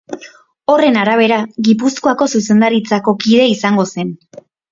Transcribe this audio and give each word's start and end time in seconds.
Horren 0.75 0.95
arabera, 1.01 1.37
Gipuzkoako 1.67 2.27
Zuzendaritzako 2.39 3.15
kide 3.25 3.47
izango 3.57 3.87
zen. 3.97 4.13